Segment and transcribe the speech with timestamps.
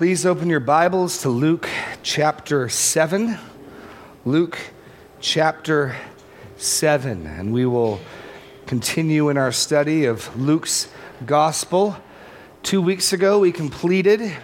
[0.00, 1.68] Please open your Bibles to Luke
[2.02, 3.36] chapter 7.
[4.24, 4.58] Luke
[5.20, 5.94] chapter
[6.56, 7.26] 7.
[7.26, 8.00] And we will
[8.64, 10.88] continue in our study of Luke's
[11.26, 11.98] gospel.
[12.62, 14.34] Two weeks ago, we completed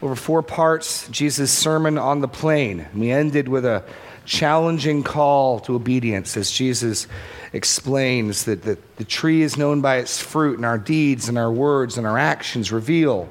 [0.00, 2.86] over four parts Jesus' sermon on the plain.
[2.94, 3.84] We ended with a
[4.24, 7.06] challenging call to obedience as Jesus
[7.52, 11.52] explains that the, the tree is known by its fruit, and our deeds and our
[11.52, 13.28] words and our actions reveal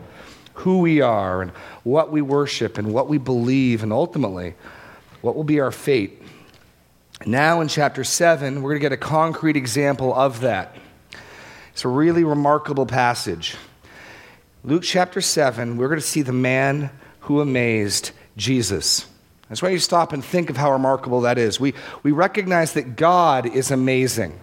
[0.60, 1.52] who we are and
[1.84, 4.56] what we worship and what we believe, and ultimately,
[5.22, 6.22] what will be our fate.
[7.26, 10.76] Now, in chapter 7, we're going to get a concrete example of that.
[11.72, 13.56] It's a really remarkable passage.
[14.66, 16.92] Luke chapter 7, we're going to see the man
[17.22, 19.06] who amazed Jesus.
[19.48, 21.60] That's why you stop and think of how remarkable that is.
[21.60, 24.38] We, we recognize that God is amazing.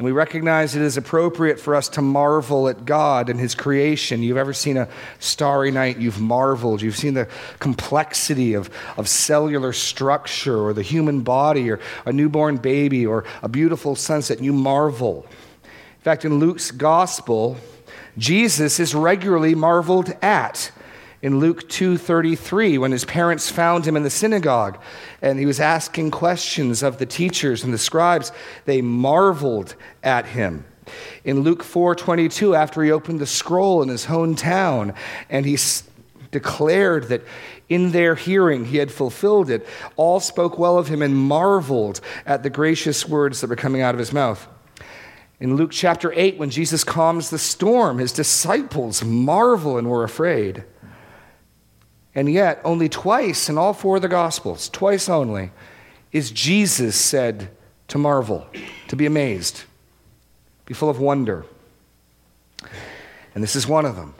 [0.00, 4.22] And we recognize it is appropriate for us to marvel at God and His creation.
[4.22, 6.80] You've ever seen a starry night, you've marveled.
[6.80, 7.28] You've seen the
[7.58, 13.48] complexity of, of cellular structure or the human body or a newborn baby or a
[13.50, 15.26] beautiful sunset, and you marvel.
[15.64, 17.58] In fact, in Luke's gospel,
[18.16, 20.72] Jesus is regularly marveled at
[21.22, 24.78] in Luke 2:33 when his parents found him in the synagogue
[25.20, 28.32] and he was asking questions of the teachers and the scribes.
[28.64, 30.64] They marveled at him.
[31.24, 34.94] In Luke 4:22 after he opened the scroll in his hometown
[35.28, 35.84] and he s-
[36.30, 37.22] declared that
[37.68, 42.42] in their hearing he had fulfilled it all spoke well of him and marveled at
[42.42, 44.48] the gracious words that were coming out of his mouth.
[45.38, 50.64] In Luke chapter 8 when Jesus calms the storm his disciples marvel and were afraid
[52.14, 55.52] and yet, only twice in all four of the Gospels, twice only,
[56.10, 57.50] is Jesus said
[57.88, 58.46] to marvel,
[58.88, 59.62] to be amazed,
[60.66, 61.44] be full of wonder.
[63.34, 64.14] And this is one of them.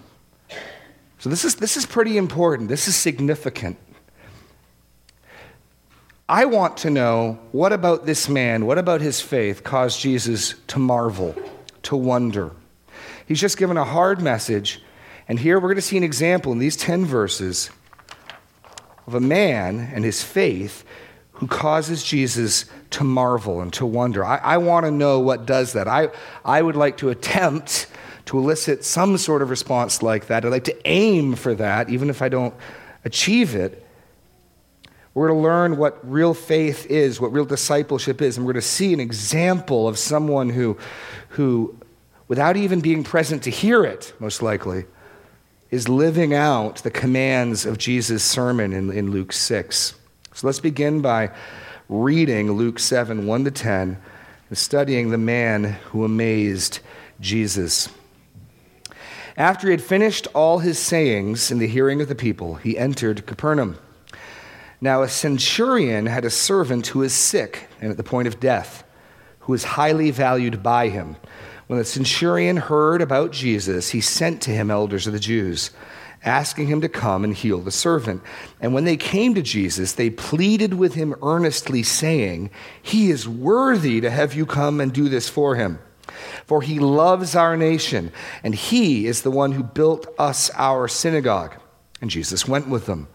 [1.19, 2.69] So, this is, this is pretty important.
[2.69, 3.77] This is significant.
[6.29, 10.79] I want to know what about this man, what about his faith caused Jesus to
[10.79, 11.35] marvel,
[11.83, 12.53] to wonder?
[13.27, 14.81] He's just given a hard message.
[15.29, 17.71] And here we're going to see an example in these 10 verses
[19.11, 20.85] of a man and his faith
[21.33, 24.25] who causes Jesus to marvel and to wonder.
[24.25, 25.89] I, I want to know what does that.
[25.89, 26.11] I,
[26.45, 27.89] I would like to attempt
[28.27, 30.45] to elicit some sort of response like that.
[30.45, 32.55] I'd like to aim for that, even if I don't
[33.05, 33.85] achieve it.
[35.13, 38.63] We're going to learn what real faith is, what real discipleship is, and we're going
[38.63, 40.79] to see an example of someone who,
[41.31, 41.77] who
[42.29, 44.85] without even being present to hear it, most likely,
[45.71, 49.95] is living out the commands of Jesus' sermon in, in Luke 6.
[50.35, 51.31] So let's begin by
[51.89, 53.99] reading Luke 7 1 to 10
[54.49, 56.81] and studying the man who amazed
[57.21, 57.89] Jesus.
[59.37, 63.27] After he had finished all his sayings in the hearing of the people, he entered
[63.27, 63.79] Capernaum.
[64.81, 68.83] Now, a centurion had a servant who was sick and at the point of death,
[69.41, 71.17] who was highly valued by him.
[71.71, 75.71] When the centurion heard about Jesus, he sent to him elders of the Jews,
[76.25, 78.25] asking him to come and heal the servant.
[78.61, 82.51] And when they came to Jesus, they pleaded with him earnestly, saying,
[82.83, 85.79] He is worthy to have you come and do this for him.
[86.45, 88.11] For he loves our nation,
[88.43, 91.55] and he is the one who built us our synagogue.
[92.01, 93.07] And Jesus went with them.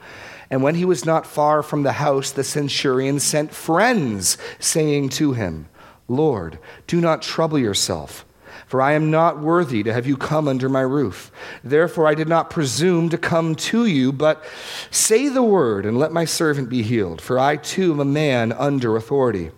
[0.49, 5.33] And when he was not far from the house, the centurion sent friends, saying to
[5.33, 5.67] him,
[6.07, 8.24] Lord, do not trouble yourself
[8.67, 11.31] for I am not worthy to have you come under my roof.
[11.63, 14.43] Therefore, I did not presume to come to you, but
[14.89, 17.21] say the word and let my servant be healed.
[17.21, 19.51] For I too am a man under authority,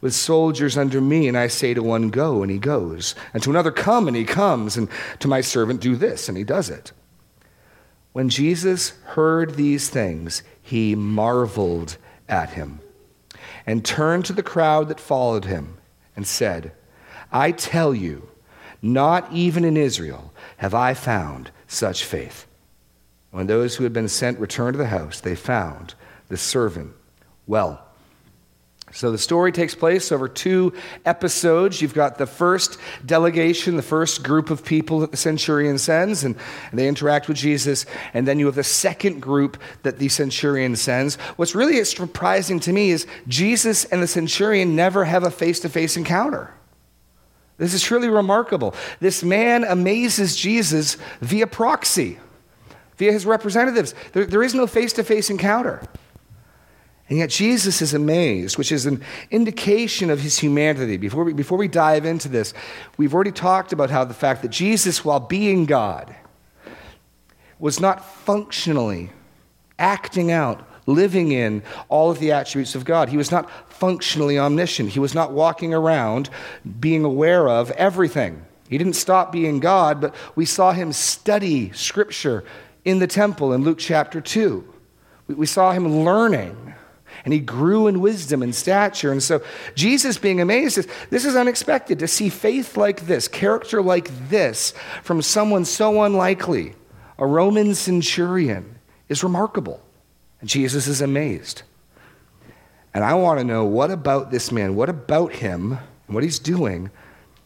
[0.00, 3.50] with soldiers under me, and I say to one, Go, and he goes, and to
[3.50, 4.88] another, Come, and he comes, and
[5.20, 6.92] to my servant, Do this, and he does it.
[8.12, 11.96] When Jesus heard these things, he marveled
[12.28, 12.80] at him,
[13.64, 15.76] and turned to the crowd that followed him,
[16.16, 16.72] and said,
[17.32, 18.28] I tell you,
[18.82, 22.46] not even in Israel have I found such faith.
[23.30, 25.94] When those who had been sent returned to the house, they found
[26.28, 26.92] the servant
[27.46, 27.86] well.
[28.92, 30.72] So the story takes place over two
[31.04, 31.80] episodes.
[31.80, 32.76] You've got the first
[33.06, 36.34] delegation, the first group of people that the centurion sends, and,
[36.72, 37.86] they interact with Jesus.
[38.14, 41.16] And then you have the second group that the centurion sends.
[41.36, 45.68] What's really surprising to me is Jesus and the centurion never have a face to
[45.68, 46.52] face encounter.
[47.60, 48.74] This is truly remarkable.
[49.00, 52.18] This man amazes Jesus via proxy,
[52.96, 53.94] via his representatives.
[54.12, 55.82] There, there is no face to face encounter.
[57.10, 60.96] And yet Jesus is amazed, which is an indication of his humanity.
[60.96, 62.54] Before we, before we dive into this,
[62.96, 66.14] we've already talked about how the fact that Jesus, while being God,
[67.58, 69.10] was not functionally
[69.78, 73.08] acting out, living in all of the attributes of God.
[73.08, 74.90] He was not functionally omniscient.
[74.90, 76.30] He was not walking around
[76.80, 78.44] being aware of everything.
[78.68, 82.44] He didn't stop being God, but we saw him study Scripture
[82.84, 84.64] in the temple in Luke chapter 2.
[85.28, 86.74] We saw him learning,
[87.24, 89.12] and he grew in wisdom and stature.
[89.12, 89.42] And so,
[89.74, 94.72] Jesus being amazed, says, this is unexpected to see faith like this, character like this
[95.02, 96.74] from someone so unlikely.
[97.18, 98.78] A Roman centurion
[99.08, 99.82] is remarkable.
[100.40, 101.62] And Jesus is amazed.
[102.92, 106.38] And I want to know what about this man, what about him, and what he's
[106.38, 106.90] doing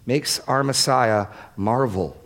[0.06, 1.26] makes our Messiah
[1.56, 2.16] marvel.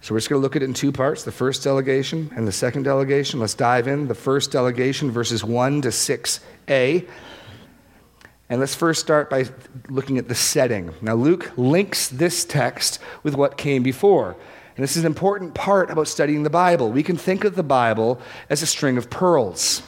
[0.00, 2.46] So we're just going to look at it in two parts the first delegation and
[2.46, 3.40] the second delegation.
[3.40, 4.08] Let's dive in.
[4.08, 7.08] The first delegation, verses 1 to 6a.
[8.48, 9.46] And let's first start by
[9.88, 10.92] looking at the setting.
[11.00, 14.36] Now, Luke links this text with what came before.
[14.76, 16.90] And this is an important part about studying the Bible.
[16.90, 19.82] We can think of the Bible as a string of pearls.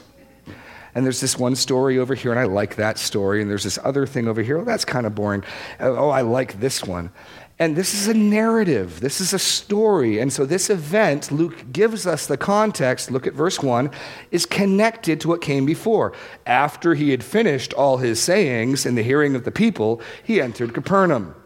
[0.95, 3.41] And there's this one story over here, and I like that story.
[3.43, 4.59] And there's this other thing over here.
[4.59, 5.43] Oh, that's kind of boring.
[5.81, 7.11] Uh, oh, I like this one.
[7.59, 10.19] And this is a narrative, this is a story.
[10.19, 13.93] And so, this event, Luke gives us the context, look at verse 1,
[14.33, 16.15] is connected to what came before.
[16.47, 20.75] After he had finished all his sayings in the hearing of the people, he entered
[20.75, 21.37] Capernaum.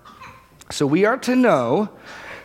[0.71, 1.91] So, we are to know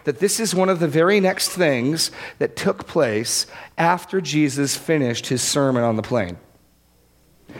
[0.03, 3.47] that this is one of the very next things that took place
[3.77, 6.37] after Jesus finished his sermon on the plain.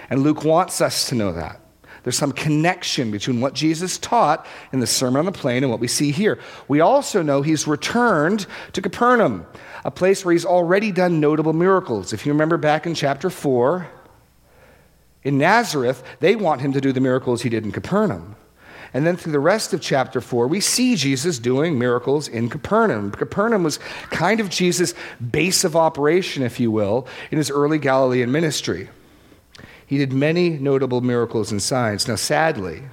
[0.09, 1.59] And Luke wants us to know that.
[2.03, 5.79] There's some connection between what Jesus taught in the Sermon on the Plain and what
[5.79, 6.37] we see here.
[6.67, 9.45] We also know he's returned to Capernaum,
[9.85, 12.11] a place where he's already done notable miracles.
[12.11, 13.89] If you remember back in chapter 4,
[15.23, 18.35] in Nazareth, they want him to do the miracles he did in Capernaum.
[18.93, 23.11] And then through the rest of chapter 4, we see Jesus doing miracles in Capernaum.
[23.11, 23.79] Capernaum was
[24.11, 24.93] kind of Jesus'
[25.31, 28.89] base of operation, if you will, in his early Galilean ministry.
[29.85, 32.07] He did many notable miracles and signs.
[32.07, 32.83] Now, sadly,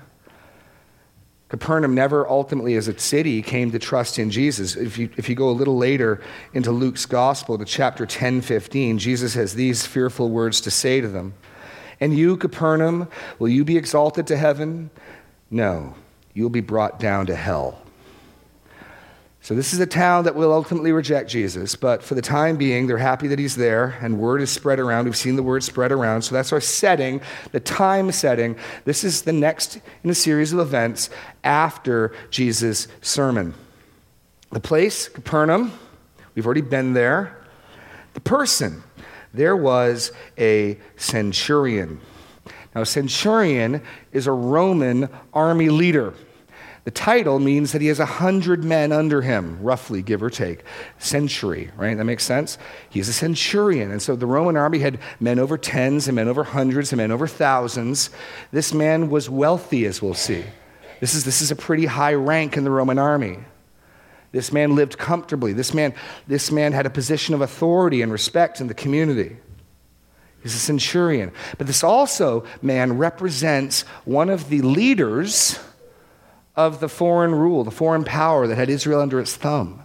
[1.51, 4.77] Capernaum never ultimately, as a city, came to trust in Jesus.
[4.77, 6.23] If you, if you go a little later
[6.55, 11.09] into Luke's gospel, to chapter 10, 15, Jesus has these fearful words to say to
[11.09, 11.35] them
[11.99, 13.09] And you, Capernaum,
[13.39, 14.91] will you be exalted to heaven?
[15.51, 15.95] No,
[16.33, 17.83] you'll be brought down to hell.
[19.43, 22.87] So, this is a town that will ultimately reject Jesus, but for the time being,
[22.87, 25.07] they're happy that he's there, and word is spread around.
[25.07, 26.23] We've seen the word spread around.
[26.23, 28.57] So, that's our setting, the time setting.
[28.85, 31.09] This is the next in a series of events
[31.43, 33.55] after Jesus' sermon.
[34.53, 35.73] The place, Capernaum,
[36.35, 37.39] we've already been there.
[38.13, 38.83] The person,
[39.33, 42.01] there was a centurion.
[42.75, 43.83] Now, a centurion
[44.13, 46.15] is a Roman army leader.
[46.85, 50.63] The title means that he has a hundred men under him, roughly, give or take.
[50.99, 51.97] Century, right?
[51.97, 52.57] That makes sense?
[52.89, 53.91] He's a centurion.
[53.91, 57.13] And so the Roman army had men over tens and men over hundreds and men
[57.13, 58.11] over thousands.
[58.51, 60.45] This man was wealthy, as we'll see.
[61.01, 63.39] This is, this is a pretty high rank in the Roman army.
[64.33, 65.53] This man lived comfortably.
[65.53, 65.93] This man,
[66.29, 69.37] this man had a position of authority and respect in the community.
[70.43, 71.33] He's a centurion.
[71.59, 75.59] But this also, man, represents one of the leaders
[76.57, 79.85] of the foreign rule, the foreign power that had Israel under its thumb.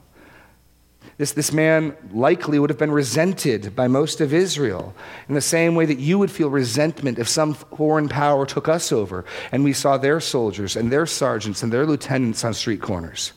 [1.18, 4.94] This, this man likely would have been resented by most of Israel
[5.30, 8.92] in the same way that you would feel resentment if some foreign power took us
[8.92, 13.32] over and we saw their soldiers and their sergeants and their lieutenants on street corners.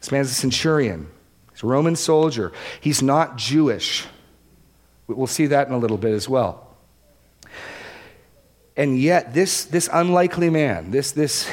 [0.00, 1.08] This man's a centurion,
[1.52, 2.52] he's a Roman soldier.
[2.80, 4.06] He's not Jewish.
[5.06, 6.74] We'll see that in a little bit as well.
[8.76, 11.48] And yet, this, this unlikely man, this, this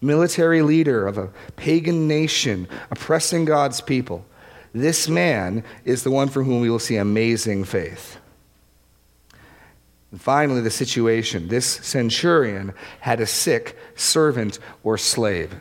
[0.00, 4.24] military leader of a pagan nation oppressing God's people,
[4.72, 8.18] this man is the one for whom we will see amazing faith.
[10.10, 15.54] And finally, the situation this centurion had a sick servant or slave.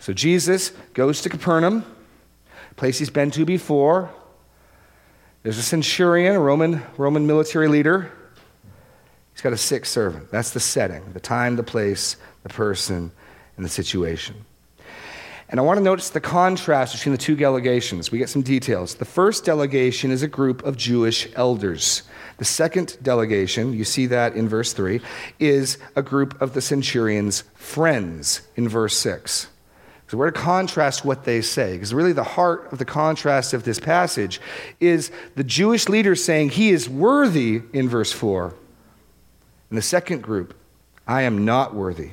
[0.00, 1.84] So Jesus goes to Capernaum,
[2.76, 4.10] place he's been to before.
[5.42, 8.10] There's a centurion, a Roman, Roman military leader
[9.40, 10.30] He's got a sick servant.
[10.30, 13.10] That's the setting, the time, the place, the person,
[13.56, 14.44] and the situation.
[15.48, 18.12] And I want to notice the contrast between the two delegations.
[18.12, 18.96] We get some details.
[18.96, 22.02] The first delegation is a group of Jewish elders.
[22.36, 25.00] The second delegation, you see that in verse 3,
[25.38, 29.46] is a group of the centurion's friends in verse 6.
[30.10, 33.62] So we're to contrast what they say, because really the heart of the contrast of
[33.62, 34.40] this passage
[34.80, 38.52] is the Jewish leaders saying he is worthy in verse 4,
[39.68, 40.52] and the second group,
[41.06, 42.10] I am not worthy,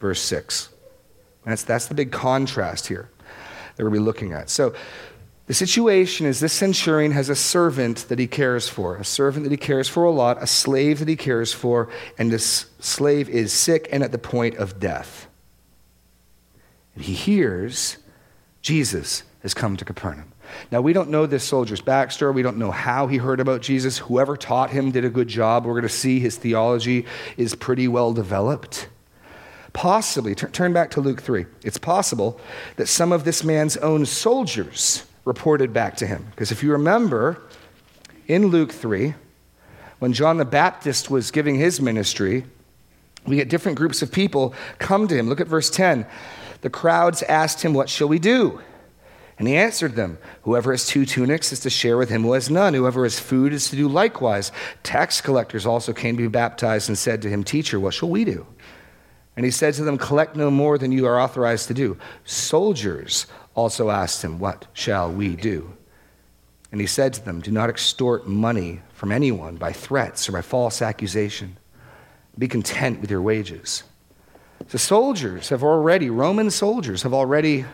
[0.00, 0.68] verse 6.
[1.46, 3.08] That's, that's the big contrast here
[3.76, 4.50] that we'll be looking at.
[4.50, 4.74] So,
[5.46, 9.50] The situation is this centurion has a servant that he cares for, a servant that
[9.50, 11.88] he cares for a lot, a slave that he cares for,
[12.18, 15.26] and this slave is sick and at the point of death.
[16.94, 17.98] And he hears
[18.62, 20.32] Jesus has come to Capernaum.
[20.70, 22.34] Now, we don't know this soldier's backstory.
[22.34, 23.98] We don't know how he heard about Jesus.
[23.98, 25.64] Whoever taught him did a good job.
[25.64, 28.88] We're going to see his theology is pretty well developed.
[29.72, 31.46] Possibly, t- turn back to Luke 3.
[31.62, 32.40] It's possible
[32.76, 36.26] that some of this man's own soldiers reported back to him.
[36.30, 37.42] Because if you remember,
[38.28, 39.14] in Luke 3,
[39.98, 42.44] when John the Baptist was giving his ministry,
[43.26, 45.28] we get different groups of people come to him.
[45.28, 46.06] Look at verse 10.
[46.64, 48.58] The crowds asked him, What shall we do?
[49.38, 52.48] And he answered them, Whoever has two tunics is to share with him who has
[52.48, 52.72] none.
[52.72, 54.50] Whoever has food is to do likewise.
[54.82, 58.24] Tax collectors also came to be baptized and said to him, Teacher, what shall we
[58.24, 58.46] do?
[59.36, 61.98] And he said to them, Collect no more than you are authorized to do.
[62.24, 65.76] Soldiers also asked him, What shall we do?
[66.72, 70.40] And he said to them, Do not extort money from anyone by threats or by
[70.40, 71.58] false accusation.
[72.38, 73.82] Be content with your wages.
[74.68, 77.64] The soldiers have already, Roman soldiers have already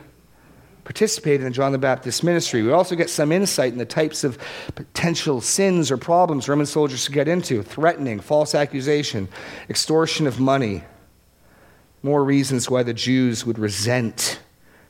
[0.84, 2.62] participated in John the Baptist's ministry.
[2.62, 4.38] We also get some insight in the types of
[4.74, 9.28] potential sins or problems Roman soldiers could get into threatening, false accusation,
[9.68, 10.82] extortion of money.
[12.02, 14.40] More reasons why the Jews would resent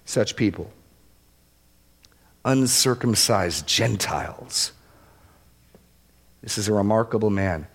[0.04, 0.72] such people.
[2.44, 4.72] Uncircumcised Gentiles.
[6.40, 7.66] This is a remarkable man.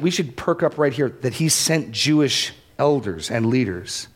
[0.00, 4.08] We should perk up right here that he sent Jewish elders and leaders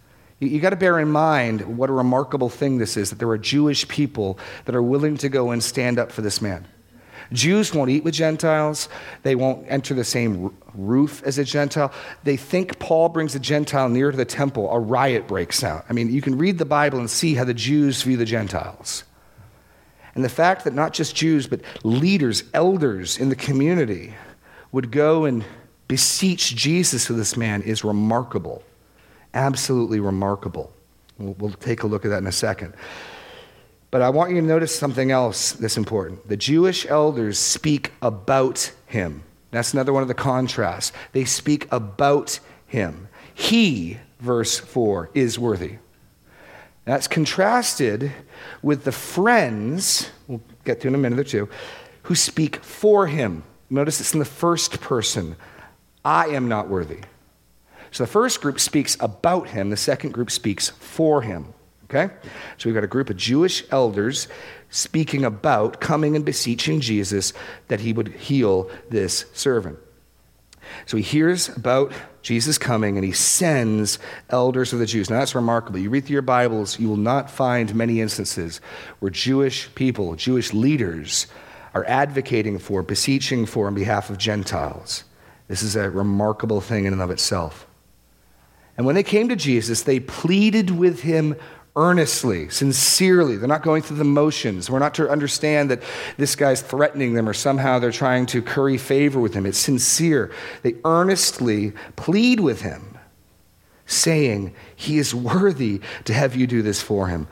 [0.43, 3.39] you, got to bear in mind what a remarkable thing this is that there are
[3.39, 6.67] Jewish people that are willing to go and stand up for this man.
[7.33, 8.89] Jews won't eat with Gentiles.
[9.23, 11.93] They won't enter the same roof as a Gentile.
[12.25, 15.85] They think Paul brings a Gentile near to the temple, a riot breaks out.
[15.89, 19.05] I mean, you can read the Bible and see how the Jews view the Gentiles.
[20.15, 24.15] And the fact that not just Jews, but leaders, elders in the community
[24.73, 25.45] would go and
[25.93, 28.63] beseech Jesus for this man is remarkable
[29.35, 30.73] absolutely remarkable.
[31.19, 32.75] We'll, we'll take a look at that in a second.
[33.91, 36.27] But I want you to notice something else that's important.
[36.29, 39.23] The Jewish elders speak about him.
[39.51, 40.93] That's another one of the contrasts.
[41.13, 43.09] They speak about him.
[43.35, 45.77] He, verse 4, is worthy.
[46.87, 48.13] That's contrasted
[48.63, 51.49] with the friends, we'll get to in a minute or two,
[52.05, 53.45] who speak for him.
[53.69, 55.37] Notice it's in the first person.
[56.05, 57.01] I am not worthy.
[57.91, 61.53] So the first group speaks about him, the second group speaks for him.
[61.85, 62.13] Okay?
[62.57, 64.27] So we've got a group of Jewish elders
[64.71, 67.35] speaking about coming and beseeching Jesus
[67.69, 69.79] that he would heal this servant.
[70.87, 71.93] So he hears about
[72.23, 73.99] Jesus coming and he sends
[74.31, 75.11] elders of the Jews.
[75.11, 75.79] Now that's remarkable.
[75.79, 78.61] You read through your Bibles, you will not find many instances
[79.01, 81.27] where Jewish people, Jewish leaders,
[81.75, 85.05] are advocating for, beseeching for, on behalf of Gentiles.
[85.53, 87.67] This is a remarkable thing in and of itself.
[88.79, 91.37] And when they came to Jesus, they pleaded with him
[91.77, 93.37] earnestly, sincerely.
[93.37, 94.71] They're not going through the motions.
[94.71, 95.83] We're not to understand that
[96.17, 99.45] this guy's threatening them or somehow they're trying to curry favor with him.
[99.45, 100.33] It's sincere.
[100.63, 102.97] They earnestly plead with him,
[103.85, 107.29] saying, He is worthy to have you do this for him,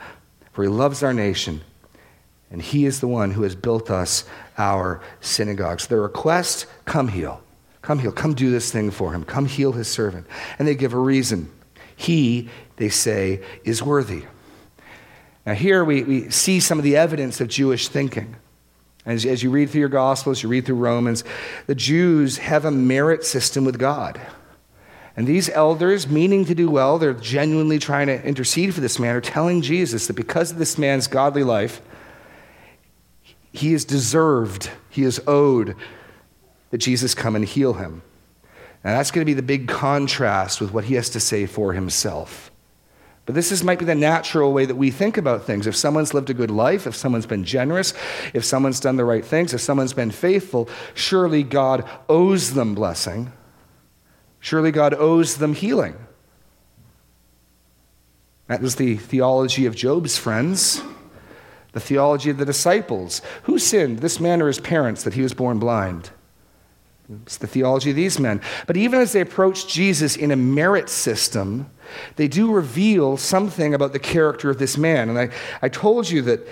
[0.51, 1.61] for he loves our nation,
[2.51, 4.25] and he is the one who has built us
[4.59, 5.87] our synagogues.
[5.87, 7.41] Their request, come heal.
[7.91, 8.13] Come heal.
[8.13, 9.25] Come do this thing for him.
[9.25, 10.25] Come heal his servant.
[10.57, 11.51] And they give a reason.
[11.97, 14.23] He, they say, is worthy.
[15.45, 18.37] Now, here we, we see some of the evidence of Jewish thinking.
[19.05, 21.25] As, as you read through your Gospels, you read through Romans,
[21.67, 24.21] the Jews have a merit system with God.
[25.17, 29.17] And these elders, meaning to do well, they're genuinely trying to intercede for this man,
[29.17, 31.81] are telling Jesus that because of this man's godly life,
[33.51, 35.75] he is deserved, he is owed
[36.71, 38.01] that Jesus come and heal him.
[38.83, 41.73] Now, that's going to be the big contrast with what he has to say for
[41.73, 42.51] himself.
[43.27, 45.67] But this is, might be the natural way that we think about things.
[45.67, 47.93] If someone's lived a good life, if someone's been generous,
[48.33, 53.31] if someone's done the right things, if someone's been faithful, surely God owes them blessing.
[54.39, 55.95] Surely God owes them healing.
[58.47, 60.81] That was the theology of Job's friends,
[61.73, 63.21] the theology of the disciples.
[63.43, 66.09] Who sinned, this man or his parents, that he was born blind?
[67.23, 68.41] It's the theology of these men.
[68.67, 71.69] But even as they approach Jesus in a merit system,
[72.15, 75.09] they do reveal something about the character of this man.
[75.09, 75.29] And I,
[75.61, 76.47] I told you that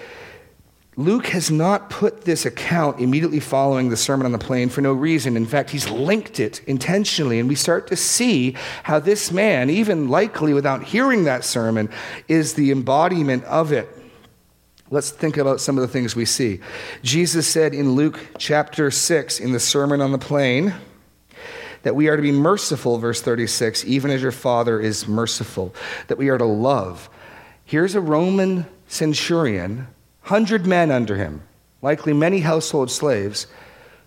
[0.98, 4.92] Luke has not put this account immediately following the Sermon on the Plain for no
[4.92, 5.38] reason.
[5.38, 10.10] In fact, he's linked it intentionally, and we start to see how this man, even
[10.10, 11.90] likely without hearing that sermon,
[12.28, 13.99] is the embodiment of it.
[14.92, 16.62] Let's think about some of the things we see.
[17.04, 20.74] Jesus said in Luke chapter 6 in the Sermon on the Plain
[21.84, 25.74] that we are to be merciful, verse 36, even as your Father is merciful,
[26.08, 27.08] that we are to love.
[27.66, 29.88] Here's a Roman centurion,
[30.24, 31.44] 100 men under him,
[31.84, 33.46] likely many household slaves,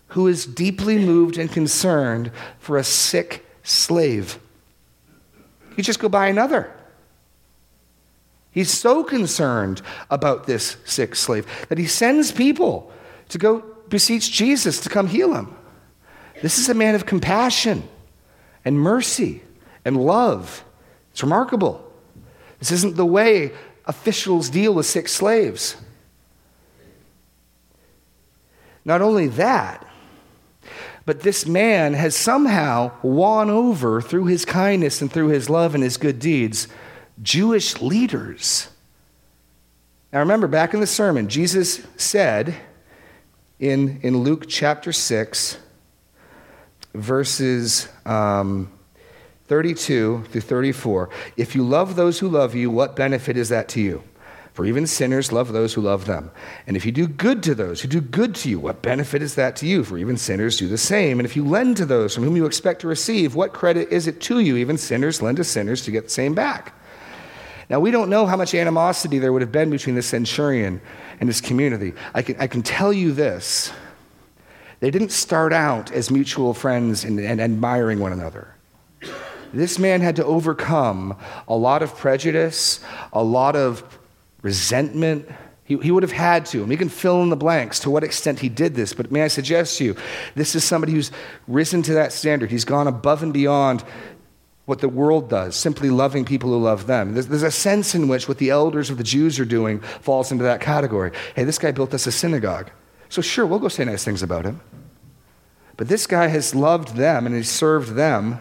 [0.08, 4.38] who is deeply moved and concerned for a sick slave.
[5.76, 6.70] You just go buy another.
[8.52, 9.80] He's so concerned
[10.10, 12.92] about this sick slave that he sends people
[13.30, 15.56] to go beseech Jesus to come heal him.
[16.42, 17.88] This is a man of compassion
[18.64, 19.42] and mercy
[19.84, 20.64] and love.
[21.12, 21.90] It's remarkable.
[22.58, 23.52] This isn't the way
[23.86, 25.76] officials deal with sick slaves.
[28.84, 29.86] Not only that,
[31.04, 35.82] but this man has somehow won over through his kindness and through his love and
[35.82, 36.68] his good deeds
[37.22, 38.68] Jewish leaders.
[40.12, 42.54] Now, remember, back in the sermon, Jesus said
[43.58, 45.56] in, in Luke chapter 6,
[46.94, 48.70] verses um,
[49.46, 53.80] 32 through 34 If you love those who love you, what benefit is that to
[53.80, 54.02] you?
[54.52, 56.30] For even sinners love those who love them.
[56.66, 59.34] And if you do good to those who do good to you, what benefit is
[59.36, 59.82] that to you?
[59.82, 61.18] For even sinners do the same.
[61.18, 64.06] And if you lend to those from whom you expect to receive, what credit is
[64.06, 64.56] it to you?
[64.56, 66.74] Even sinners lend to sinners to get the same back.
[67.72, 70.82] Now, we don't know how much animosity there would have been between the centurion
[71.20, 71.94] and his community.
[72.12, 73.72] I can, I can tell you this
[74.80, 78.54] they didn't start out as mutual friends and, and admiring one another.
[79.54, 81.16] This man had to overcome
[81.48, 83.98] a lot of prejudice, a lot of
[84.42, 85.26] resentment.
[85.64, 86.60] He, he would have had to.
[86.60, 88.92] And we can fill in the blanks to what extent he did this.
[88.92, 89.96] But may I suggest to you,
[90.34, 91.10] this is somebody who's
[91.48, 92.50] risen to that standard.
[92.50, 93.82] He's gone above and beyond
[94.64, 97.14] what the world does, simply loving people who love them.
[97.14, 100.30] There's, there's, a sense in which what the elders of the Jews are doing falls
[100.30, 101.10] into that category.
[101.34, 102.70] Hey, this guy built us a synagogue.
[103.08, 104.60] So, sure, we'll go say nice things about him.
[105.76, 108.38] But this guy has loved them and he's served them,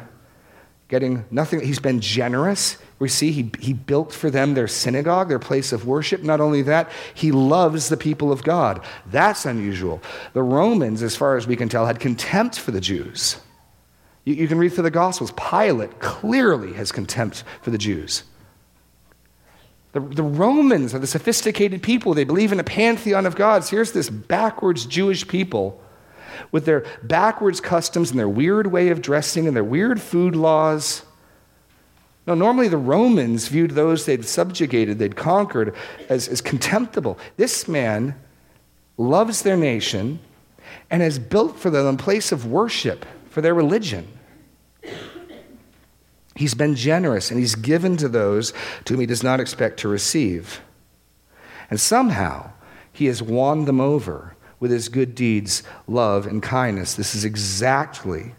[0.90, 1.62] getting nothing.
[1.62, 2.78] He's been generous.
[3.00, 6.22] We see he, he built for them their synagogue, their place of worship.
[6.22, 8.86] Not only that, he loves the people of God.
[9.08, 10.02] That's unusual.
[10.34, 13.38] The Romans, as far as we can tell, had contempt for the Jews.
[14.26, 15.32] You, you can read through the Gospels.
[15.32, 18.24] Pilate clearly has contempt for the Jews.
[19.94, 22.14] The, the, Romans are the sophisticated people.
[22.14, 23.70] They believe in a pantheon of gods.
[23.70, 25.82] Here's this backwards Jewish people
[26.52, 31.04] with their backwards customs and their weird way of dressing and their weird food laws.
[32.26, 35.76] No, normally the Romans viewed those they'd subjugated, they'd conquered,
[36.08, 37.18] as, as contemptible.
[37.36, 38.16] This man
[38.98, 40.20] loves their nation
[40.90, 44.08] and has built for them a place of worship for their religion.
[46.36, 48.54] He's been generous and he's given to those
[48.86, 50.62] to whom he does not expect to receive.
[51.70, 52.52] And somehow
[52.92, 56.96] he has won them over with his good deeds, love, and kindness.
[56.96, 58.36] This is exactly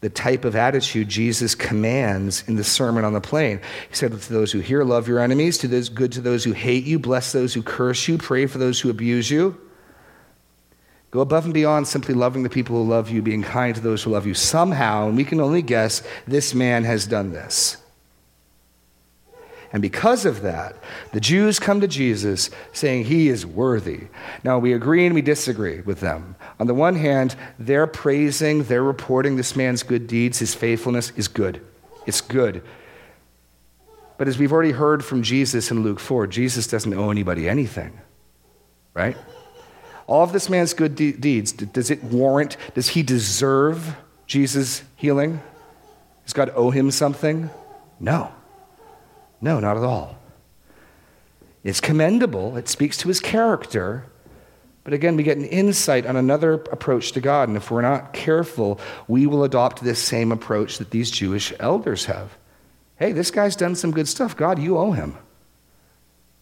[0.00, 3.60] the type of attitude Jesus commands in the Sermon on the Plain.
[3.88, 6.52] He said to those who hear, Love your enemies, to those good to those who
[6.52, 9.58] hate you, bless those who curse you, pray for those who abuse you.
[11.14, 14.02] Go above and beyond simply loving the people who love you, being kind to those
[14.02, 14.34] who love you.
[14.34, 17.76] Somehow, and we can only guess, this man has done this.
[19.72, 20.74] And because of that,
[21.12, 24.08] the Jews come to Jesus saying he is worthy.
[24.42, 26.34] Now, we agree and we disagree with them.
[26.58, 31.28] On the one hand, they're praising, they're reporting this man's good deeds, his faithfulness is
[31.28, 31.64] good.
[32.06, 32.60] It's good.
[34.18, 38.00] But as we've already heard from Jesus in Luke 4, Jesus doesn't owe anybody anything,
[38.94, 39.16] right?
[40.06, 45.40] All of this man's good de- deeds, does it warrant, does he deserve Jesus' healing?
[46.24, 47.50] Does God owe him something?
[48.00, 48.32] No.
[49.40, 50.16] No, not at all.
[51.62, 54.04] It's commendable, it speaks to his character.
[54.84, 57.48] But again, we get an insight on another approach to God.
[57.48, 62.04] And if we're not careful, we will adopt this same approach that these Jewish elders
[62.04, 62.36] have.
[62.96, 64.36] Hey, this guy's done some good stuff.
[64.36, 65.16] God, you owe him.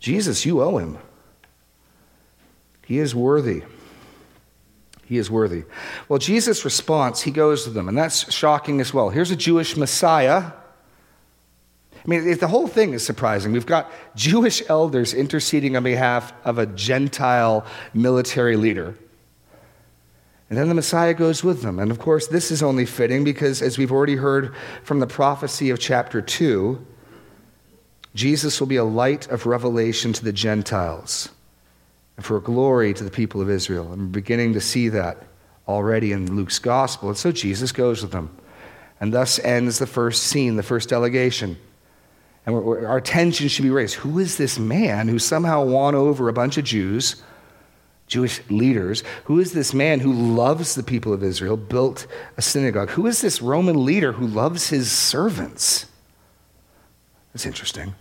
[0.01, 0.99] Jesus, you owe him.
[2.87, 3.63] He is worthy.
[5.05, 5.65] He is worthy.
[6.09, 9.11] Well, Jesus' response, he goes to them, and that's shocking as well.
[9.11, 10.53] Here's a Jewish Messiah.
[11.95, 13.53] I mean, the whole thing is surprising.
[13.53, 17.65] We've got Jewish elders interceding on behalf of a Gentile
[17.95, 18.97] military leader.
[20.49, 21.79] And then the Messiah goes with them.
[21.79, 25.71] And of course, this is only fitting because, as we've already heard from the prophecy
[25.71, 26.85] of chapter 2,
[28.15, 31.31] Jesus will be a light of revelation to the Gentiles
[32.23, 33.93] and for glory to the people of Israel.
[33.93, 35.25] I'm beginning to see that
[35.67, 37.09] already in Luke's gospel.
[37.09, 38.31] And so Jesus goes with them.
[39.01, 41.59] And thus ends the first scene, the first delegation.
[42.47, 43.97] And our attention should be raised.
[43.97, 47.21] Who is this man who somehow won over a bunch of Jews,
[48.07, 49.03] Jewish leaders?
[49.25, 52.07] Who is this man who loves the people of Israel, built
[52.37, 52.91] a synagogue?
[52.91, 55.87] Who is this Roman leader who loves his servants?
[57.33, 57.95] That's interesting.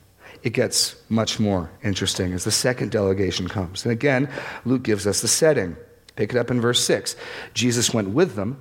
[0.43, 3.85] It gets much more interesting as the second delegation comes.
[3.85, 4.29] And again,
[4.65, 5.75] Luke gives us the setting.
[6.15, 7.15] Pick it up in verse 6.
[7.53, 8.59] Jesus went with them,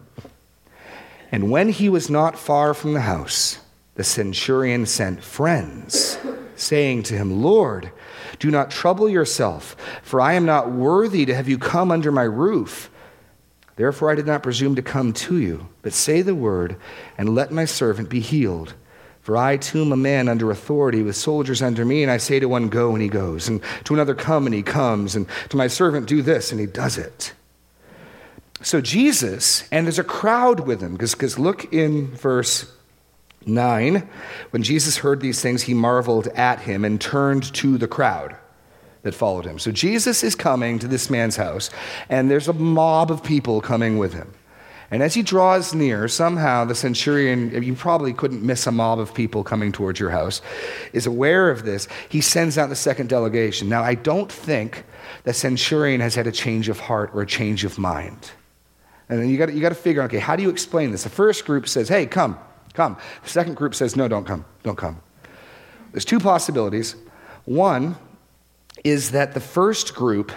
[1.33, 3.59] and when he was not far from the house,
[3.95, 6.19] the centurion sent friends,
[6.57, 7.93] saying to him, Lord,
[8.39, 12.23] do not trouble yourself, for I am not worthy to have you come under my
[12.23, 12.91] roof.
[13.77, 16.77] Therefore I did not presume to come to you, but say the word,
[17.17, 18.75] and let my servant be healed.
[19.31, 22.41] For I too am a man under authority with soldiers under me, and I say
[22.41, 25.57] to one, Go, and he goes, and to another, Come, and he comes, and to
[25.57, 27.33] my servant, Do this, and he does it.
[28.61, 32.73] So Jesus, and there's a crowd with him, because look in verse
[33.47, 34.09] 9.
[34.51, 38.35] When Jesus heard these things, he marveled at him and turned to the crowd
[39.03, 39.61] that followed him.
[39.61, 41.71] So Jesus is coming to this man's house,
[42.09, 44.35] and there's a mob of people coming with him.
[44.91, 49.15] And as he draws near, somehow the centurion, you probably couldn't miss a mob of
[49.15, 50.43] people coming towards your house,
[50.93, 51.87] is aware of this.
[52.09, 53.69] He sends out the second delegation.
[53.69, 54.85] Now, I don't think
[55.23, 58.33] the centurion has had a change of heart or a change of mind.
[59.09, 61.05] And then you got you to figure, out, okay, how do you explain this?
[61.05, 62.39] The first group says, hey, come,
[62.75, 62.97] come.
[63.23, 65.01] The second group says, no, don't come, don't come.
[65.93, 66.97] There's two possibilities.
[67.45, 67.97] One
[68.85, 70.33] is that the first group,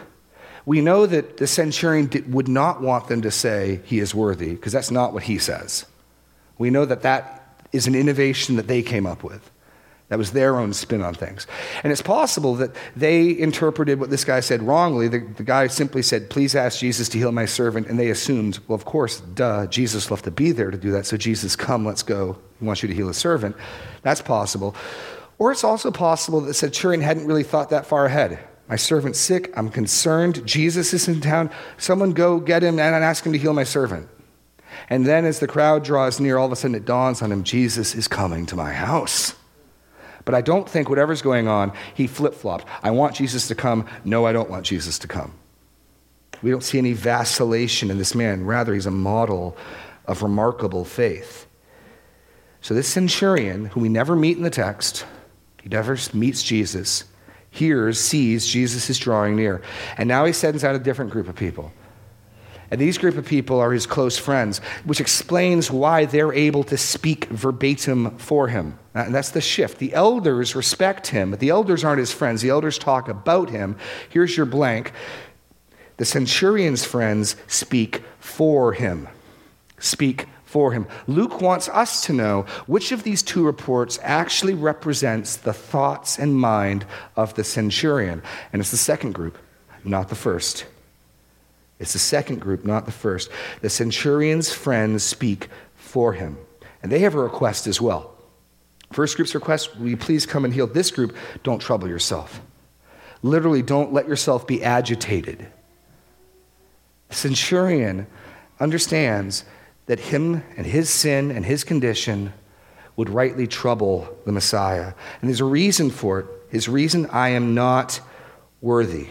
[0.65, 4.71] we know that the centurion would not want them to say he is worthy, because
[4.71, 5.86] that's not what he says.
[6.58, 9.49] We know that that is an innovation that they came up with.
[10.10, 11.47] That was their own spin on things.
[11.84, 15.08] And it's possible that they interpreted what this guy said wrongly.
[15.08, 17.88] The, the, guy simply said, Please ask Jesus to heal my servant.
[17.88, 21.08] And they assumed, Well, of course, duh, Jesus have to be there to do that.
[21.08, 22.38] So, Jesus, come, let's go.
[22.60, 23.56] He wants you to heal his servant.
[24.04, 24.76] That's possible.
[25.39, 28.38] Or it's also possible that the centurion hadn't really thought that far ahead.
[28.73, 29.53] My servant's sick.
[29.55, 30.47] I'm concerned.
[30.47, 31.51] Jesus is in town.
[31.77, 34.09] Someone go get him and ask him to heal my servant.
[34.89, 37.43] And then, as the crowd draws near, all of a sudden it dawns on him
[37.43, 39.36] Jesus is coming to my house.
[40.25, 42.65] But I don't think whatever's going on, he flip flopped.
[42.81, 43.88] I want Jesus to come.
[44.03, 45.36] No, I don't want Jesus to come.
[46.41, 48.43] We don't see any vacillation in this man.
[48.43, 49.55] Rather, he's a model
[50.07, 51.45] of remarkable faith.
[52.62, 55.05] So, this centurion, who we never meet in the text,
[55.62, 57.03] he never meets Jesus,
[57.53, 59.61] hears, sees Jesus is drawing near.
[59.97, 61.71] And now he sends out a different group of people.
[62.71, 66.77] And these group of people are his close friends, which explains why they're able to
[66.77, 68.79] speak verbatim for him.
[68.95, 69.77] And that's the shift.
[69.77, 72.41] The elders respect him, but the elders aren't his friends.
[72.41, 73.75] The elders talk about him.
[74.09, 74.91] Here's your blank.
[75.97, 79.07] The centurion's friends speak for him.
[79.77, 80.85] Speak for him.
[81.07, 86.39] Luke wants us to know which of these two reports actually represents the thoughts and
[86.39, 86.85] mind
[87.15, 88.21] of the centurion.
[88.53, 89.35] And it's the second group,
[89.83, 90.65] not the first.
[91.79, 93.31] It's the second group, not the first.
[93.61, 96.37] The centurion's friends speak for him,
[96.83, 98.13] and they have a request as well.
[98.91, 100.67] First group's request, will you please come and heal?
[100.67, 102.41] This group, don't trouble yourself.
[103.23, 105.47] Literally, don't let yourself be agitated.
[107.09, 108.05] The centurion
[108.59, 109.45] understands
[109.86, 112.34] that him and his sin and his condition
[112.96, 114.93] would rightly trouble the Messiah.
[115.22, 116.26] And there's a reason for it.
[116.50, 118.00] His reason, I am not
[118.62, 119.08] worthy.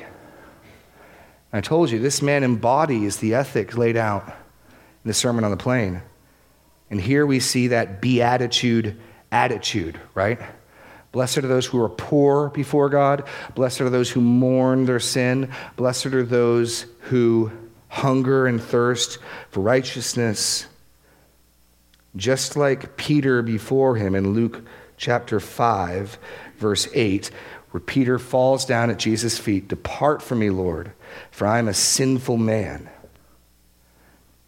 [1.53, 5.57] I told you, this man embodies the ethic laid out in the Sermon on the
[5.57, 6.01] Plain.
[6.91, 8.99] And here we see that beatitude
[9.33, 10.39] attitude, right?
[11.11, 13.25] Blessed are those who are poor before God.
[13.55, 15.51] Blessed are those who mourn their sin.
[15.77, 17.51] Blessed are those who
[17.93, 19.19] hunger and thirst
[19.51, 20.67] for righteousness.
[22.17, 24.63] Just like Peter before him in Luke
[24.97, 26.19] chapter 5,
[26.59, 27.31] verse 8,
[27.71, 30.93] where Peter falls down at Jesus' feet Depart from me, Lord
[31.31, 32.89] for I am a sinful man.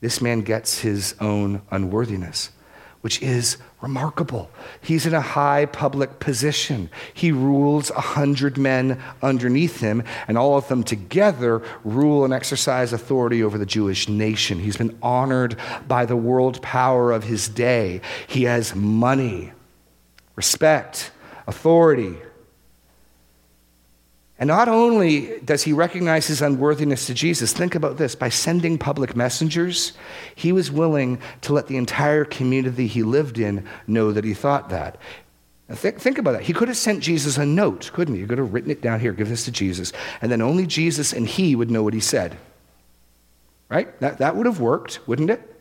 [0.01, 2.51] This man gets his own unworthiness,
[3.05, 4.51] which is remarkable.
[4.81, 6.89] He's in a high public position.
[7.13, 12.95] He rules a hundred men underneath him, and all of them together rule and exercise
[12.95, 14.59] authority over the Jewish nation.
[14.59, 18.01] He's been honored by the world power of his day.
[18.27, 19.53] He has money,
[20.35, 21.11] respect,
[21.47, 22.17] authority.
[24.39, 28.79] And not only does he recognize his unworthiness to Jesus, think about this by sending
[28.79, 29.93] public messengers,
[30.35, 34.71] he was willing to let the entire community he lived in know that he thought
[34.71, 34.99] that.
[35.71, 36.43] Think, think, about that.
[36.43, 38.23] He could have sent Jesus a note, couldn't he?
[38.23, 41.13] He could have written it down here, give this to Jesus, and then only Jesus
[41.13, 42.37] and he would know what he said.
[43.71, 43.99] Right?
[44.01, 45.54] That, that would have worked, wouldn't it?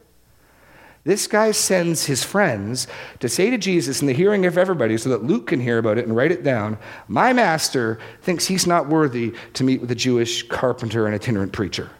[1.05, 2.87] This guy sends his friends
[3.19, 5.97] to say to Jesus in the hearing of everybody so that Luke can hear about
[5.97, 9.95] it and write it down My master thinks he's not worthy to meet with a
[9.95, 11.91] Jewish carpenter and itinerant preacher.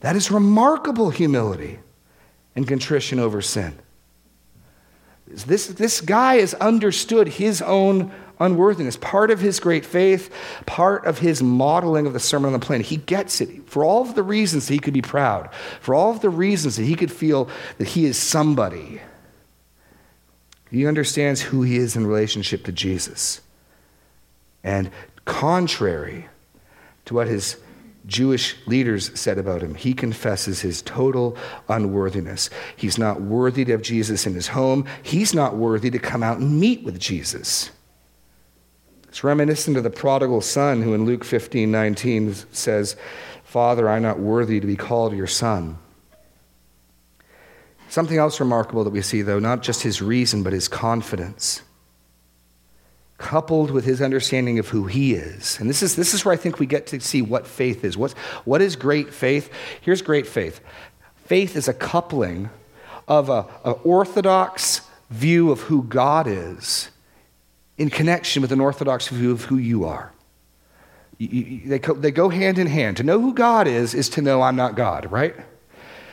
[0.00, 1.80] That is remarkable humility
[2.54, 3.76] and contrition over sin.
[5.26, 10.32] This, this guy has understood his own unworthiness, part of his great faith,
[10.66, 12.80] part of his modeling of the Sermon on the Plain.
[12.82, 16.10] He gets it for all of the reasons that he could be proud, for all
[16.10, 19.00] of the reasons that he could feel that he is somebody.
[20.70, 23.40] He understands who he is in relationship to Jesus.
[24.64, 24.90] And
[25.24, 26.28] contrary
[27.04, 27.56] to what his
[28.06, 29.74] Jewish leaders said about him.
[29.74, 31.36] He confesses his total
[31.68, 32.50] unworthiness.
[32.76, 34.86] He's not worthy to have Jesus in his home.
[35.02, 37.70] He's not worthy to come out and meet with Jesus.
[39.16, 42.96] It's reminiscent of the prodigal son who in Luke 15 19 says,
[43.44, 45.78] Father, I'm not worthy to be called your son.
[47.88, 51.62] Something else remarkable that we see, though, not just his reason, but his confidence
[53.16, 55.58] coupled with his understanding of who he is.
[55.60, 57.96] And this is, this is where I think we get to see what faith is.
[57.96, 58.12] What's,
[58.44, 59.50] what is great faith?
[59.80, 60.60] Here's great faith
[61.24, 62.50] faith is a coupling
[63.08, 66.90] of an orthodox view of who God is
[67.78, 70.12] in connection with an orthodox view of who you are.
[71.18, 72.98] They, they go hand in hand.
[72.98, 75.34] To know who God is, is to know I'm not God, right?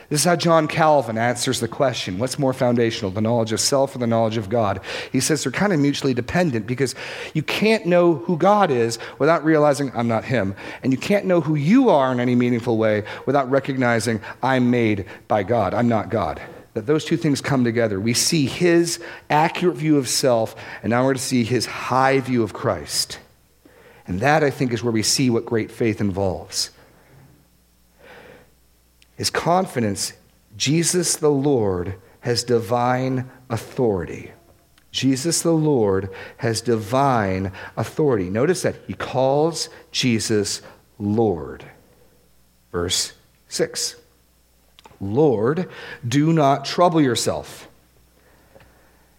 [0.08, 3.94] This is how John Calvin answers the question what's more foundational, the knowledge of self
[3.94, 4.80] or the knowledge of God?
[5.10, 6.94] He says they're kind of mutually dependent because
[7.32, 10.54] you can't know who God is without realizing I'm not Him.
[10.82, 15.06] And you can't know who you are in any meaningful way without recognizing I'm made
[15.26, 15.74] by God.
[15.74, 16.40] I'm not God.
[16.74, 17.98] That those two things come together.
[17.98, 22.42] We see His accurate view of self, and now we're to see His high view
[22.42, 23.18] of Christ.
[24.06, 26.70] And that, I think, is where we see what great faith involves.
[29.16, 30.12] His confidence,
[30.56, 34.32] Jesus the Lord has divine authority.
[34.90, 36.08] Jesus the Lord
[36.38, 38.30] has divine authority.
[38.30, 40.62] Notice that he calls Jesus
[40.98, 41.64] Lord.
[42.70, 43.12] Verse
[43.48, 43.96] 6
[45.00, 45.68] Lord,
[46.06, 47.68] do not trouble yourself.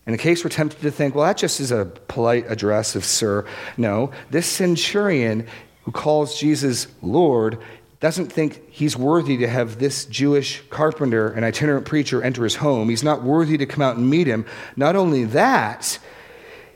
[0.05, 3.03] In the case we're tempted to think, well, that just is a polite address of
[3.03, 3.45] sir.
[3.77, 5.47] No, this centurion
[5.83, 7.59] who calls Jesus Lord
[7.99, 12.89] doesn't think he's worthy to have this Jewish carpenter and itinerant preacher enter his home.
[12.89, 14.45] He's not worthy to come out and meet him.
[14.75, 15.97] Not only that,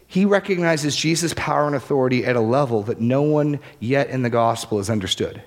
[0.08, 4.30] he recognizes Jesus' power and authority at a level that no one yet in the
[4.32, 5.44] gospel has understood.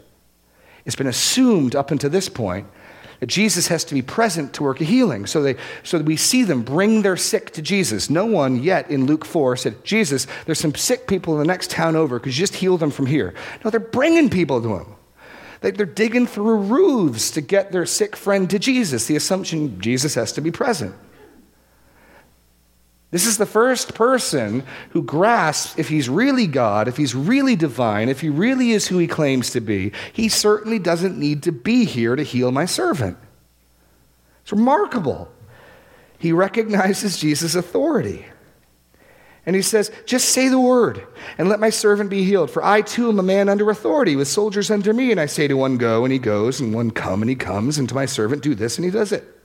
[0.84, 2.68] It's been assumed up until this point
[3.28, 5.26] Jesus has to be present to work a healing.
[5.26, 8.10] So, they, so we see them bring their sick to Jesus.
[8.10, 11.70] No one yet in Luke 4 said, Jesus, there's some sick people in the next
[11.70, 12.18] town over.
[12.18, 13.32] Could you just heal them from here?
[13.64, 14.86] No, they're bringing people to him.
[15.60, 20.32] They're digging through roofs to get their sick friend to Jesus, the assumption Jesus has
[20.32, 20.94] to be present.
[23.12, 28.08] This is the first person who grasps if he's really God, if he's really divine,
[28.08, 31.84] if he really is who he claims to be, he certainly doesn't need to be
[31.84, 33.18] here to heal my servant.
[34.40, 35.30] It's remarkable.
[36.18, 38.24] He recognizes Jesus' authority.
[39.44, 42.50] And he says, Just say the word and let my servant be healed.
[42.50, 45.10] For I too am a man under authority with soldiers under me.
[45.10, 47.76] And I say to one, Go, and he goes, and one, Come, and he comes,
[47.76, 49.41] and to my servant, Do this, and he does it.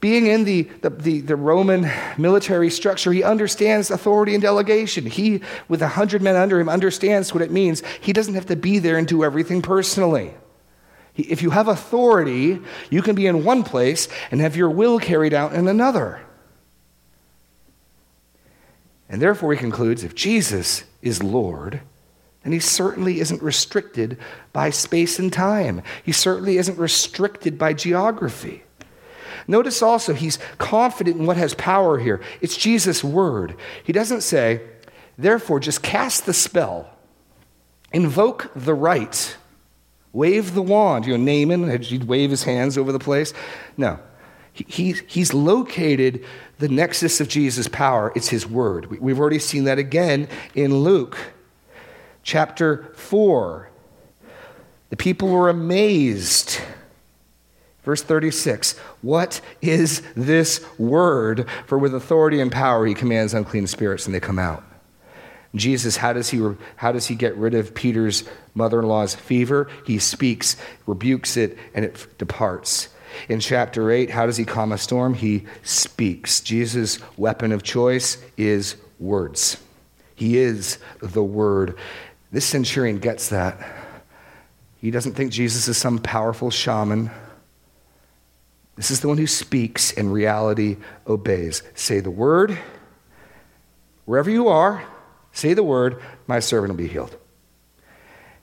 [0.00, 5.06] Being in the, the, the, the Roman military structure, he understands authority and delegation.
[5.06, 7.82] He, with a hundred men under him, understands what it means.
[8.00, 10.34] He doesn't have to be there and do everything personally.
[11.16, 15.34] If you have authority, you can be in one place and have your will carried
[15.34, 16.20] out in another.
[19.08, 21.80] And therefore, he concludes if Jesus is Lord,
[22.44, 24.16] then he certainly isn't restricted
[24.52, 25.82] by space and time.
[26.04, 28.62] He certainly isn't restricted by geography.
[29.46, 32.20] Notice also, he's confident in what has power here.
[32.40, 33.56] It's Jesus' word.
[33.84, 34.62] He doesn't say,
[35.16, 36.90] therefore, just cast the spell,
[37.92, 39.36] invoke the rite,
[40.12, 41.06] wave the wand.
[41.06, 43.32] You know, Naaman, he'd wave his hands over the place.
[43.76, 43.98] No.
[44.52, 46.24] He, he's located
[46.58, 48.12] the nexus of Jesus' power.
[48.16, 48.86] It's his word.
[49.00, 51.16] We've already seen that again in Luke
[52.24, 53.70] chapter 4.
[54.90, 56.60] The people were amazed.
[57.88, 61.48] Verse 36 What is this word?
[61.66, 64.62] For with authority and power he commands unclean spirits and they come out.
[65.54, 66.46] Jesus, how does he,
[66.76, 69.70] how does he get rid of Peter's mother in law's fever?
[69.86, 72.90] He speaks, rebukes it, and it departs.
[73.30, 75.14] In chapter 8, how does he calm a storm?
[75.14, 76.42] He speaks.
[76.42, 79.56] Jesus' weapon of choice is words.
[80.14, 81.78] He is the word.
[82.32, 83.58] This centurion gets that.
[84.78, 87.10] He doesn't think Jesus is some powerful shaman
[88.78, 91.64] This is the one who speaks and reality obeys.
[91.74, 92.56] Say the word.
[94.04, 94.84] Wherever you are,
[95.32, 97.16] say the word, my servant will be healed.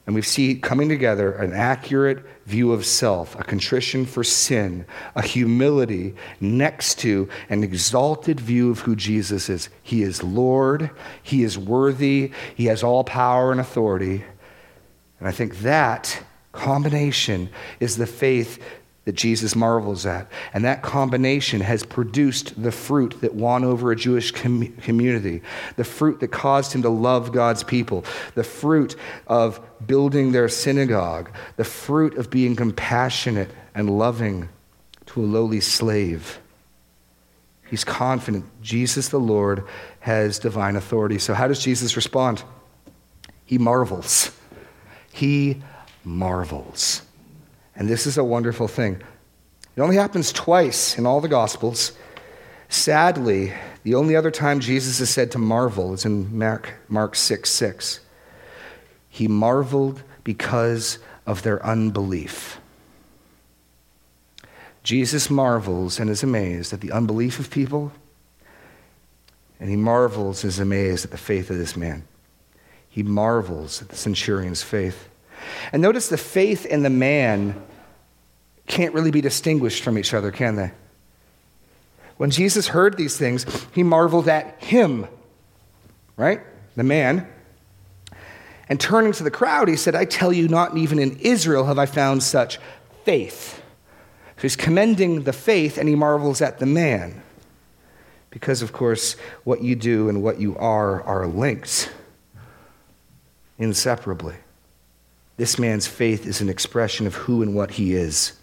[0.06, 5.22] And we see coming together an accurate view of self, a contrition for sin, a
[5.22, 9.70] humility next to an exalted view of who Jesus is.
[9.82, 10.92] He is Lord,
[11.24, 14.26] He is worthy, He has all power and authority.
[15.20, 16.22] And I think that
[16.52, 18.62] combination is the faith
[19.06, 20.28] that Jesus marvels at.
[20.54, 25.42] And that combination has produced the fruit that won over a Jewish com- community,
[25.76, 28.96] the fruit that caused him to love God's people, the fruit
[29.28, 34.50] of building their synagogue, the fruit of being compassionate and loving
[35.08, 36.40] to a lowly slave.
[37.68, 39.66] He's confident Jesus the Lord
[40.00, 41.20] has divine authority.
[41.20, 42.44] So, how does Jesus respond?
[43.44, 44.32] He marvels.
[45.12, 45.62] He
[46.04, 47.02] marvels.
[47.76, 49.02] And this is a wonderful thing.
[49.76, 51.92] It only happens twice in all the Gospels.
[52.70, 57.50] Sadly, the only other time Jesus is said to marvel is in Mark, Mark 6
[57.50, 58.00] 6.
[59.10, 62.60] He marveled because of their unbelief.
[64.84, 67.92] Jesus marvels and is amazed at the unbelief of people,
[69.60, 72.04] and he marvels and is amazed at the faith of this man.
[72.88, 75.10] He marvels at the centurion's faith.
[75.72, 77.62] And notice the faith in the man
[78.68, 80.72] can't really be distinguished from each other, can they?
[82.18, 85.08] When Jesus heard these things, he marveled at him,
[86.18, 86.42] right?
[86.76, 87.28] The man.
[88.70, 91.78] And turning to the crowd, he said, I tell you, not even in Israel have
[91.78, 92.60] I found such
[93.04, 93.62] faith.
[94.38, 97.22] So he's commending the faith and he marvels at the man.
[98.30, 101.92] Because, of course, what you do and what you are are linked
[103.58, 104.36] inseparably.
[105.38, 108.34] This man's faith is an expression of who and what he is.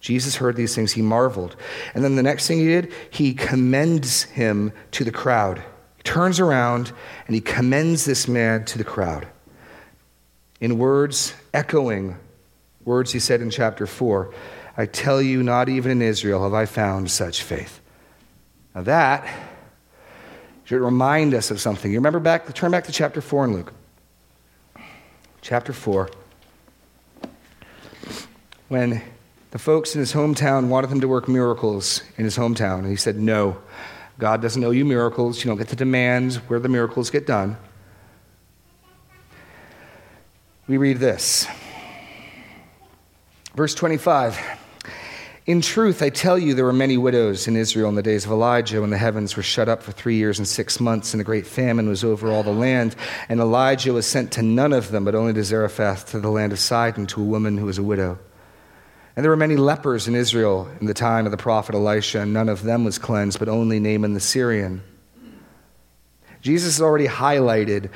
[0.00, 1.56] Jesus heard these things, he marveled.
[1.94, 5.62] And then the next thing he did, he commends him to the crowd.
[5.96, 6.92] He turns around
[7.26, 9.26] and he commends this man to the crowd.
[10.60, 12.18] In words echoing
[12.84, 14.34] words he said in chapter 4
[14.76, 17.80] I tell you, not even in Israel have I found such faith.
[18.74, 19.26] Now that
[20.64, 21.90] should remind us of something.
[21.90, 23.72] You remember back, turn back to chapter 4 in Luke
[25.44, 26.08] chapter 4,
[28.68, 29.02] when
[29.50, 32.96] the folks in his hometown wanted him to work miracles in his hometown, and he
[32.96, 33.58] said, No,
[34.18, 35.44] God doesn't owe you miracles.
[35.44, 37.58] You don't get to demand where the miracles get done.
[40.66, 41.46] We read this.
[43.54, 44.40] Verse 25.
[45.46, 48.30] In truth, I tell you, there were many widows in Israel in the days of
[48.30, 51.24] Elijah when the heavens were shut up for three years and six months, and a
[51.24, 52.96] great famine was over all the land.
[53.28, 56.54] And Elijah was sent to none of them, but only to Zarephath, to the land
[56.54, 58.18] of Sidon, to a woman who was a widow.
[59.16, 62.32] And there were many lepers in Israel in the time of the prophet Elisha, and
[62.32, 64.82] none of them was cleansed, but only Naaman the Syrian.
[66.40, 67.90] Jesus has already highlighted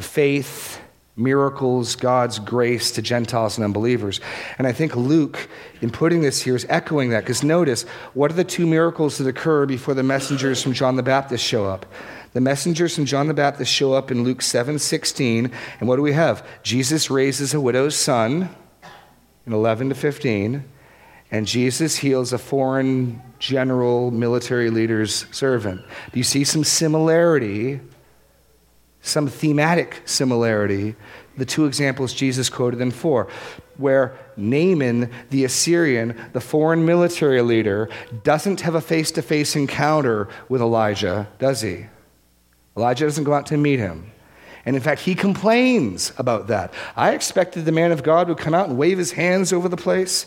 [0.00, 0.80] faith
[1.16, 4.20] miracles, God's grace to Gentiles and unbelievers.
[4.58, 5.48] And I think Luke,
[5.80, 7.20] in putting this here, is echoing that.
[7.20, 7.82] Because notice,
[8.14, 11.66] what are the two miracles that occur before the messengers from John the Baptist show
[11.66, 11.86] up?
[12.32, 15.52] The messengers from John the Baptist show up in Luke 7 16.
[15.80, 16.46] And what do we have?
[16.62, 18.48] Jesus raises a widow's son
[19.46, 20.64] in 11 to 15.
[21.30, 25.82] And Jesus heals a foreign general military leader's servant.
[26.12, 27.80] Do you see some similarity
[29.02, 30.94] some thematic similarity,
[31.36, 33.28] the two examples Jesus quoted them for,
[33.76, 37.88] where Naaman, the Assyrian, the foreign military leader,
[38.22, 41.86] doesn't have a face to face encounter with Elijah, does he?
[42.76, 44.12] Elijah doesn't go out to meet him.
[44.64, 46.72] And in fact, he complains about that.
[46.94, 49.76] I expected the man of God would come out and wave his hands over the
[49.76, 50.26] place.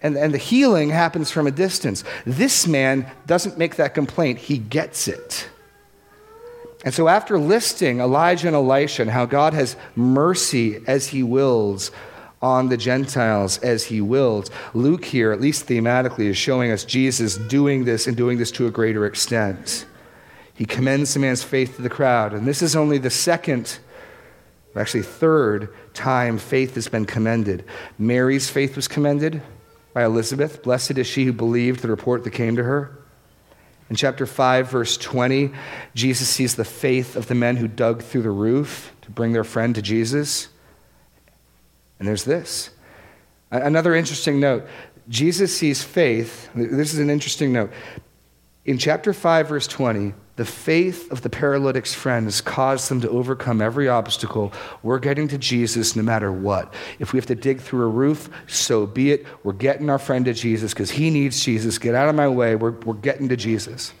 [0.00, 2.04] And, and the healing happens from a distance.
[2.24, 5.48] This man doesn't make that complaint, he gets it.
[6.84, 11.90] And so, after listing Elijah and Elisha and how God has mercy as he wills
[12.40, 17.36] on the Gentiles as he wills, Luke here, at least thematically, is showing us Jesus
[17.36, 19.86] doing this and doing this to a greater extent.
[20.54, 22.32] He commends the man's faith to the crowd.
[22.32, 23.78] And this is only the second,
[24.76, 27.64] actually, third time faith has been commended.
[27.98, 29.42] Mary's faith was commended
[29.94, 30.62] by Elizabeth.
[30.62, 32.97] Blessed is she who believed the report that came to her.
[33.90, 35.50] In chapter 5, verse 20,
[35.94, 39.44] Jesus sees the faith of the men who dug through the roof to bring their
[39.44, 40.48] friend to Jesus.
[41.98, 42.70] And there's this.
[43.50, 44.66] Another interesting note
[45.08, 46.50] Jesus sees faith.
[46.54, 47.70] This is an interesting note.
[48.66, 53.60] In chapter 5, verse 20, The faith of the paralytic's friends caused them to overcome
[53.60, 54.52] every obstacle.
[54.84, 56.72] We're getting to Jesus no matter what.
[57.00, 59.26] If we have to dig through a roof, so be it.
[59.42, 61.76] We're getting our friend to Jesus because he needs Jesus.
[61.78, 62.54] Get out of my way.
[62.54, 63.92] We're, we're getting to Jesus.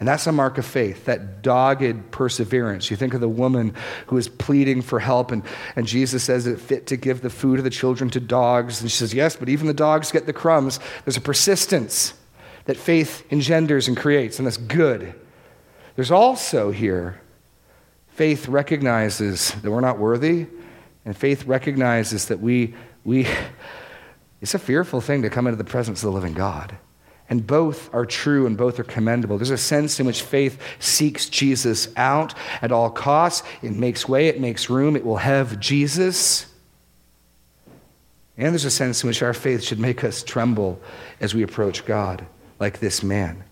[0.00, 2.90] And that's a mark of faith, that dogged perseverance.
[2.90, 3.72] You think of the woman
[4.08, 5.44] who is pleading for help, and,
[5.76, 8.80] and Jesus says, it fit to give the food of the children to dogs?
[8.80, 10.80] And she says, Yes, but even the dogs get the crumbs.
[11.04, 12.14] There's a persistence
[12.64, 15.14] that faith engenders and creates, and that's good.
[15.98, 17.20] There's also here,
[18.10, 20.46] faith recognizes that we're not worthy,
[21.04, 23.26] and faith recognizes that we, we,
[24.40, 26.78] it's a fearful thing to come into the presence of the living God.
[27.28, 29.38] And both are true and both are commendable.
[29.38, 32.32] There's a sense in which faith seeks Jesus out
[32.62, 33.44] at all costs.
[33.60, 36.46] It makes way, it makes room, it will have Jesus.
[38.36, 40.80] And there's a sense in which our faith should make us tremble
[41.20, 42.24] as we approach God,
[42.60, 43.42] like this man.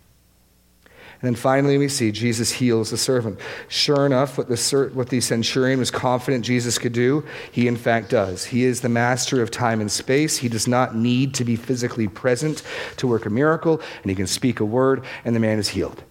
[1.23, 3.41] And then finally, we see Jesus heals the servant.
[3.69, 8.11] Sure enough, what the, what the centurion was confident Jesus could do, he in fact
[8.11, 8.45] does.
[8.45, 10.37] He is the master of time and space.
[10.37, 12.63] He does not need to be physically present
[12.99, 16.05] to work a miracle, and he can speak a word, and the man is healed.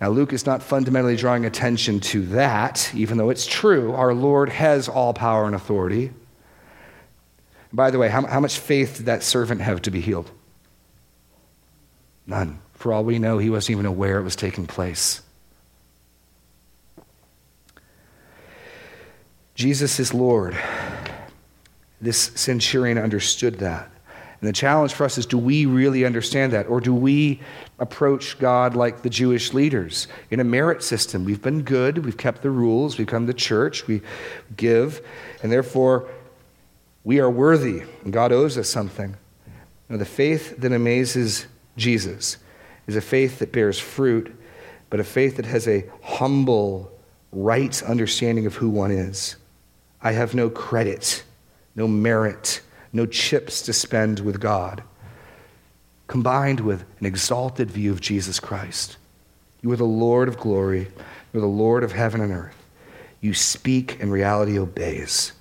[0.00, 3.92] Now, Luke is not fundamentally drawing attention to that, even though it's true.
[3.92, 6.12] Our Lord has all power and authority.
[7.72, 10.30] By the way, how, how much faith did that servant have to be healed?
[12.26, 12.60] None.
[12.74, 15.22] For all we know, he wasn't even aware it was taking place.
[19.54, 20.56] Jesus is Lord.
[22.00, 23.90] This centurion understood that.
[24.40, 26.66] And the challenge for us is do we really understand that?
[26.66, 27.40] Or do we
[27.78, 31.26] approach God like the Jewish leaders in a merit system?
[31.26, 34.00] We've been good, we've kept the rules, we've come to church, we
[34.56, 35.06] give,
[35.42, 36.08] and therefore
[37.04, 39.16] we are worthy, and God owes us something.
[39.88, 41.46] The faith that amazes
[41.80, 42.36] Jesus
[42.86, 44.36] is a faith that bears fruit,
[44.90, 46.92] but a faith that has a humble,
[47.32, 49.36] right understanding of who one is.
[50.02, 51.22] I have no credit,
[51.74, 52.60] no merit,
[52.92, 54.82] no chips to spend with God,
[56.06, 58.96] combined with an exalted view of Jesus Christ.
[59.62, 60.88] You are the Lord of glory,
[61.32, 62.56] you are the Lord of heaven and earth.
[63.20, 65.32] You speak, and reality obeys.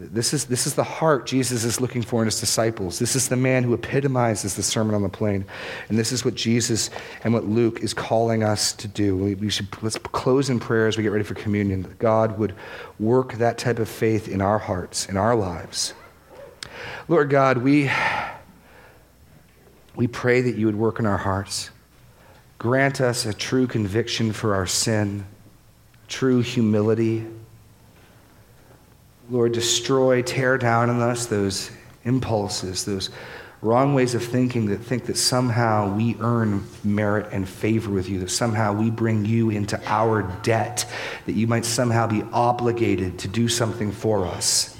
[0.00, 3.00] This is, this is the heart Jesus is looking for in his disciples.
[3.00, 5.44] This is the man who epitomizes the Sermon on the Plain.
[5.88, 6.88] And this is what Jesus
[7.24, 9.16] and what Luke is calling us to do.
[9.16, 12.38] We, we should, let's close in prayer as we get ready for communion, that God
[12.38, 12.54] would
[13.00, 15.94] work that type of faith in our hearts, in our lives.
[17.08, 17.90] Lord God, we,
[19.96, 21.70] we pray that you would work in our hearts.
[22.58, 25.26] Grant us a true conviction for our sin,
[26.06, 27.26] true humility
[29.30, 31.70] Lord, destroy, tear down in us those
[32.04, 33.10] impulses, those
[33.60, 38.20] wrong ways of thinking that think that somehow we earn merit and favor with you,
[38.20, 40.86] that somehow we bring you into our debt,
[41.26, 44.76] that you might somehow be obligated to do something for us.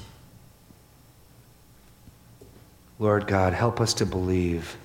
[2.98, 4.76] Lord God, help us to believe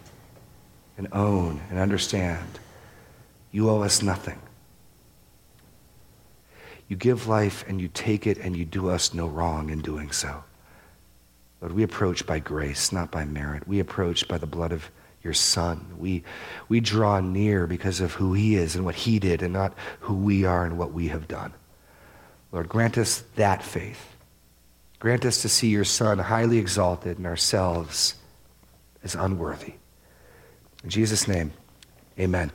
[0.97, 2.59] and own and understand
[3.51, 4.39] you owe us nothing.
[6.93, 10.11] You give life and you take it and you do us no wrong in doing
[10.11, 10.43] so.
[11.59, 13.67] Lord, we approach by grace, not by merit.
[13.67, 14.91] We approach by the blood of
[15.23, 15.95] your Son.
[15.97, 16.23] We,
[16.69, 20.13] we draw near because of who He is and what He did, and not who
[20.13, 21.55] we are and what we have done.
[22.51, 24.15] Lord, grant us that faith.
[24.99, 28.13] Grant us to see your Son highly exalted and ourselves
[29.03, 29.73] as unworthy.
[30.83, 31.53] In Jesus' name,
[32.19, 32.51] amen.